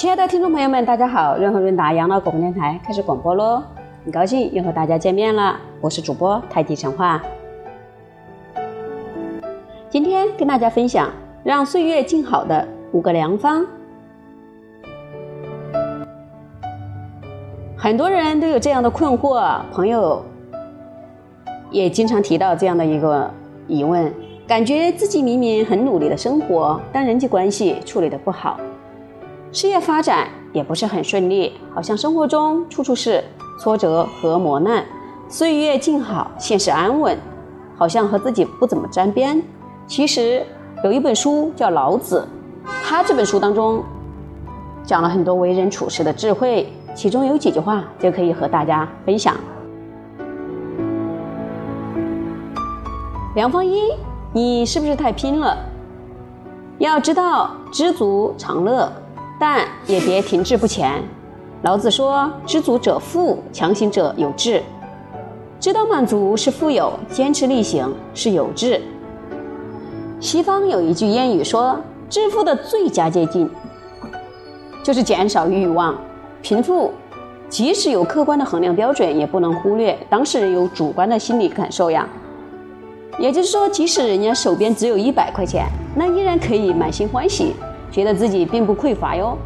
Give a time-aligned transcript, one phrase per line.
[0.00, 1.36] 亲爱的听众朋友们，大家好！
[1.36, 3.62] 润和润达养老广播电台开始广播喽，
[4.02, 7.20] 很高兴又和大家见面了，我是主播太极陈化。
[9.90, 11.10] 今天跟大家分享
[11.44, 13.62] 让岁月静好的五个良方。
[17.76, 20.24] 很多人都有这样的困惑，朋友
[21.70, 23.30] 也经常提到这样的一个
[23.68, 24.10] 疑问：
[24.46, 28.58] 感觉自己明明很努力的生活，但人际关系处理的不好。
[29.52, 33.22] 事业发展也不是很顺利，好像生活中处处是
[33.58, 34.84] 挫折和磨难。
[35.28, 37.18] 岁月静好，现实安稳，
[37.76, 39.42] 好像和自己不怎么沾边。
[39.88, 40.46] 其实
[40.84, 42.28] 有一本书叫《老子》，
[42.84, 43.82] 他这本书当中
[44.84, 49.34] 讲了很多为人处事的智慧，其中有几句话就可以和大家分享。
[53.34, 53.80] 梁方一，
[54.32, 55.56] 你是不是太拼了？
[56.78, 58.90] 要知道，知足常乐。
[59.40, 61.02] 但也别停滞不前。
[61.62, 64.62] 老子说：“知足者富，强行者有志。”
[65.58, 68.80] 知道满足是富有，坚持力行是有志。
[70.20, 71.80] 西方有一句谚语说
[72.10, 73.50] ：“致富的最佳捷径
[74.82, 75.96] 就是减少欲望。”
[76.42, 76.92] 贫富
[77.48, 82.06] 即使有客观的衡量标准，也不能忽略当事人有主观的心理感受呀。
[83.18, 87.54] 也就是说，即使人家手边只有一百块钱，那依然可以满心欢喜。
[87.90, 89.36] 觉得自己并不匮乏哟。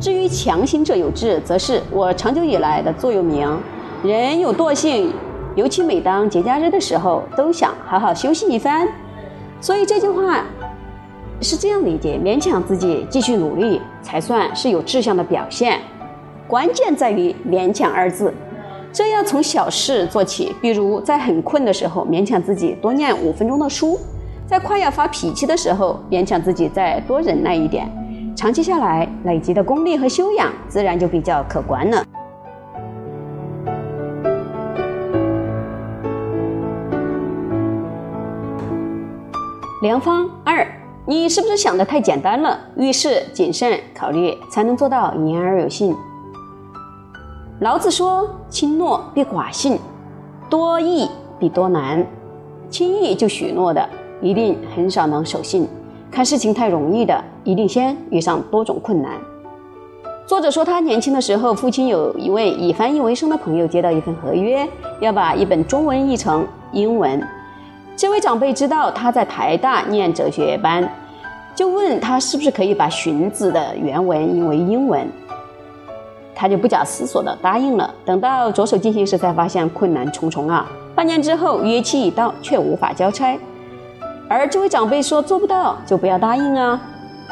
[0.00, 3.48] 至于强行者有志，则是我长久以来的座右铭。
[4.02, 5.12] 人有惰性，
[5.54, 8.88] 尤其每当节假日的时候，都想好好休息一番。
[9.60, 10.44] 所以这句话
[11.40, 15.78] 是这样理解：勉强自己继续努力，才算是有志向的表现。
[16.48, 18.34] 关键在于“勉强”二字，
[18.92, 20.52] 这要从小事做起。
[20.60, 23.96] 比如在很困的时候，勉强自己多念五分钟的书。
[24.52, 27.90] 在快要发脾气的时候，勉强自己再多忍耐一点，
[28.36, 32.04] 长期下来累积的功力和修养，自然就比较可观了。
[39.80, 40.66] 良方二，
[41.06, 42.60] 你是不是想的太简单了？
[42.76, 45.96] 遇事谨慎考虑，才能做到言而有信。
[47.60, 49.78] 老子说：“轻诺必寡信，
[50.50, 51.08] 多易
[51.38, 52.06] 必多难。”
[52.68, 53.88] 轻易就许诺的。
[54.22, 55.68] 一定很少能守信，
[56.10, 59.12] 看事情太容易的，一定先遇上多种困难。
[60.24, 64.66] 作者说，他年轻的时候，父亲有一位以翻译为生的朋友接到一份合约，
[65.00, 67.20] 要把一本中文译成英文。
[67.96, 70.88] 这位长辈知道他在台大念哲学班，
[71.54, 75.06] 就问他是不是可以把《荀子》的原文译为英文。
[76.34, 77.92] 他就不假思索地答应了。
[78.04, 80.70] 等到着手进行时，才发现困难重重啊！
[80.94, 83.36] 半年之后，约期已到，却无法交差。
[84.32, 86.80] 而这位长辈说做不到就不要答应啊，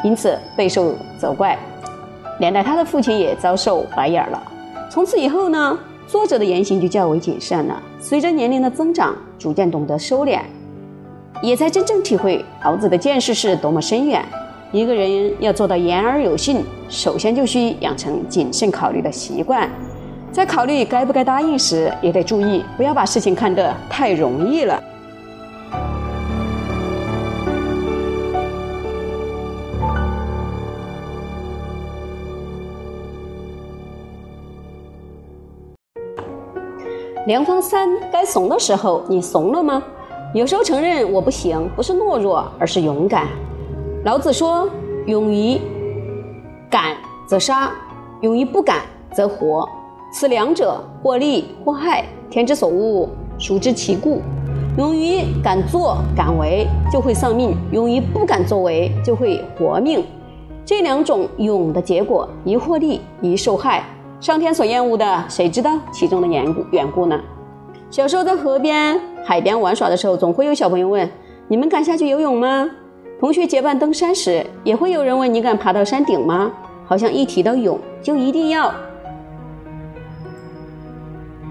[0.03, 1.57] 因此备受责怪，
[2.39, 4.41] 连带他的父亲也遭受白眼了。
[4.89, 7.81] 从此以后呢，作者的言行就较为谨慎了。
[7.99, 10.41] 随着年龄的增长，逐渐懂得收敛，
[11.41, 14.23] 也才真正体会老子的见识是多么深远。
[14.71, 19.69] 一个人要做到言而有信，首先就需养成谨慎考虑的习惯，
[20.31, 24.81] 在考虑该不该答应时，也得注意不要把事情看得太容易了。
[37.27, 39.83] 良方三，该怂的时候你怂了吗？
[40.33, 43.27] 有时候承认我不行，不是懦弱，而是勇敢。
[44.03, 44.67] 老子说
[45.05, 45.59] ：“勇于
[46.67, 47.71] 敢则杀，
[48.21, 48.81] 勇于不敢
[49.13, 49.69] 则活。
[50.11, 53.07] 此两者，或利或害，天之所恶，
[53.37, 54.19] 孰知其故？
[54.79, 60.03] 勇于敢作敢为，就会丧命；勇于不敢作为，就会活命。
[60.65, 63.83] 这两种勇的结果，一获利，一受害。”
[64.21, 67.19] 上天所厌恶的，谁知道其中的缘故缘故呢？
[67.89, 71.09] 小时候在河边、海边玩耍的时候，总会有小朋友问
[71.49, 72.69] ：“你们敢下去游泳吗？”
[73.19, 76.51] 同学结伴登山时，也会有人问：“你敢爬到山顶吗？”
[76.85, 78.71] 好像一提到泳，就一定要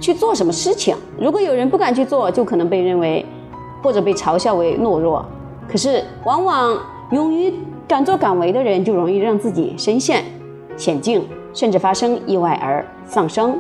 [0.01, 0.97] 去做什么事情。
[1.19, 3.27] 如果有人不敢去做，就可能被认为
[3.83, 5.27] 或者被嘲笑为懦弱。
[5.69, 6.79] 可是，往往
[7.11, 7.53] 勇于
[7.89, 10.23] 敢作敢为的人，就容易让自己身陷
[10.77, 11.27] 险境。
[11.53, 13.59] 甚至发生意外而丧生。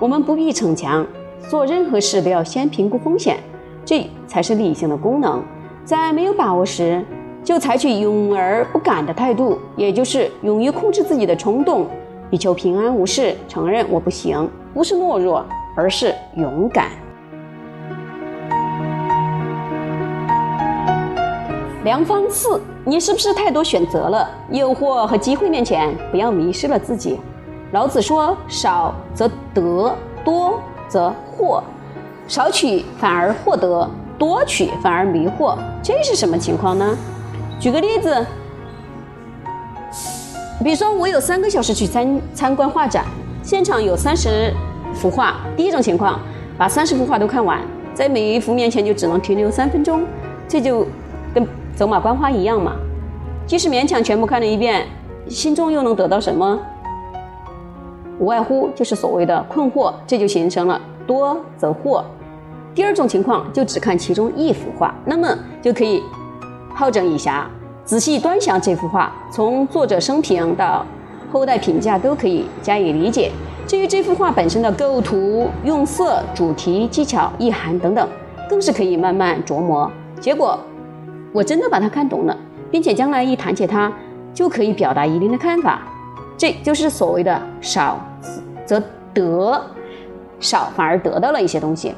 [0.00, 1.06] 我们不必逞强，
[1.48, 3.38] 做任何事都要先评估风险，
[3.84, 5.42] 这才是理性的功能。
[5.84, 7.04] 在没有把握时，
[7.44, 11.86] 就采取勇而不敢的态度，也就是勇于控制自己的冲动，
[12.30, 13.36] 以求平安无事。
[13.48, 15.44] 承认我不行，不是懦弱，
[15.76, 16.88] 而是勇敢。
[21.84, 24.26] 良方四：你是不是太多选择了？
[24.50, 27.20] 诱惑和机会面前，不要迷失了自己。
[27.72, 29.94] 老子说：“少则得，
[30.24, 30.58] 多
[30.88, 31.62] 则惑。
[32.26, 33.86] 少取反而获得，
[34.18, 36.96] 多取反而迷惑。”这是什么情况呢？
[37.60, 38.26] 举个例子，
[40.64, 43.04] 比如说我有三个小时去参参观画展，
[43.42, 44.50] 现场有三十
[44.94, 45.36] 幅画。
[45.54, 46.18] 第一种情况，
[46.56, 47.60] 把三十幅画都看完，
[47.92, 50.02] 在每一幅面前就只能停留三分钟，
[50.48, 50.86] 这就
[51.34, 52.72] 跟走马观花一样嘛。
[53.46, 54.86] 即使勉强全部看了一遍，
[55.28, 56.58] 心中又能得到什么？
[58.18, 62.02] 无外乎就是所谓的困惑，这就形成了多则惑。
[62.74, 65.28] 第二种情况就只看其中一幅画，那么
[65.60, 66.02] 就可以。
[66.76, 67.44] 好整以暇，
[67.84, 70.84] 仔细端详这幅画，从作者生平到
[71.32, 73.30] 后代评价都可以加以理解。
[73.64, 78.08] 至于这幅画本身的构图、用色、主题、技巧、意涵等等，
[78.50, 79.88] 更是可以慢慢琢磨。
[80.20, 80.58] 结果
[81.34, 82.38] 我真的把它看懂了，
[82.70, 83.92] 并且将来一谈起它，
[84.32, 85.82] 就可以表达一定的看法。
[86.38, 87.98] 这就是所谓的少
[88.64, 88.80] 则
[89.12, 89.60] 得，
[90.38, 91.92] 少反而得到了一些东西。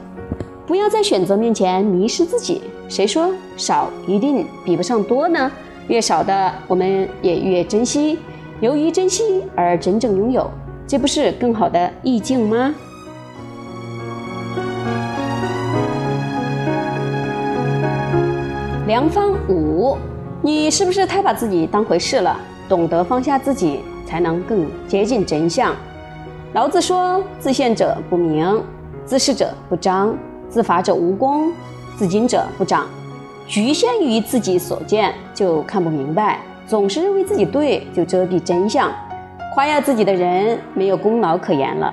[0.67, 2.63] 不要在选择面前迷失自己。
[2.89, 5.53] 谁说少一定比不上多呢？
[5.89, 8.19] 越少的我们也越珍惜，
[8.61, 10.51] 由于珍惜而真正拥有，
[10.87, 12.75] 这不是更好的意境吗？
[18.87, 19.99] 良方五，
[20.41, 22.39] 你是不是太把自己当回事了？
[22.69, 25.75] 懂得放下自己，才能更接近真相。
[26.53, 28.63] 老子说：“自见者不明，
[29.05, 30.17] 自是者不彰。”
[30.49, 31.51] 自伐者无功，
[31.97, 32.87] 自矜者不长。
[33.49, 38.93] 局限于自己所见就看不明白，总是认为自己对就遮蔽真相。
[39.53, 41.93] 夸耀自己的人没有功劳可言了，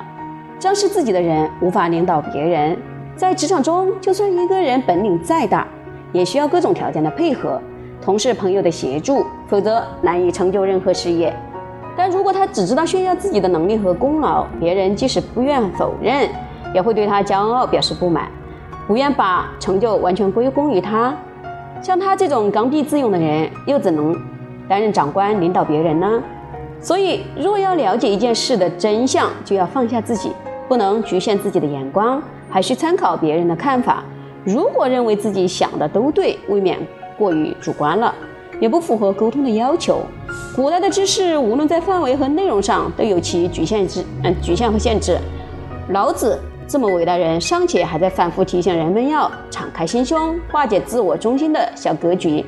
[0.60, 2.78] 仗势自己的人无法领导别人。
[3.16, 5.68] 在职场中，就算一个人本领再大，
[6.13, 7.60] 也需要各种条件的配合，
[8.01, 11.36] 同事朋友的协助，否则难以成就任何事业。
[11.98, 16.30] 但如果他只知道炫耀自己的能力和功劳，别人即使不愿否认，
[16.74, 18.27] 也会对他骄傲表示不满。
[18.88, 21.15] 不愿把成就完全归功于他，
[21.81, 24.13] 像他这种刚愎自用的人，又怎能
[24.68, 26.21] 担任长官领导别人呢？
[26.81, 30.33] 所以，若要了解一件事的真相，就要放下自己，
[30.68, 34.04] 不能局限自己的眼光，还需参考别人的看法。
[34.44, 36.78] 如果认为自己想的都对，未免
[37.18, 38.13] 过于主观了，
[38.60, 40.01] 也不符合沟通的要求。
[40.56, 45.18] 古代的知识，无论在范围和内容上，都有其局限之嗯局限和限制。
[45.90, 46.40] 老子。
[46.66, 52.44] 这么伟大人尚且还在反复提醒人们要敞开心胸，化解自我中心的小格局，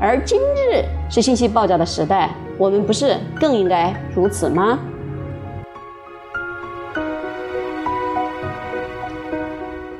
[0.00, 4.78] 而今日是信息爆炸的时代，我们不是更应该如此吗？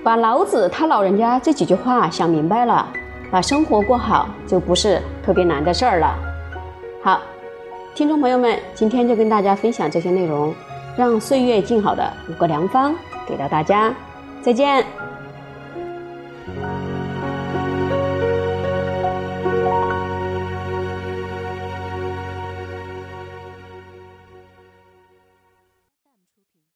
[0.03, 2.87] 把老子他老人家这几句话想明白了，
[3.31, 6.15] 把生活过好就不是特别难的事儿了。
[7.03, 7.21] 好，
[7.95, 10.53] 听众朋友们，今天就跟大家分享这些内容，
[10.97, 12.95] 让岁月静好的五个良方。
[13.25, 13.95] 给到大家，
[14.43, 14.85] 再见。